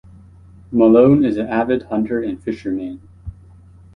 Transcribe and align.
Malone 0.71 1.23
is 1.23 1.37
an 1.37 1.45
avid 1.45 1.83
hunter 1.83 2.23
and 2.23 2.41
fisherman. 2.41 3.07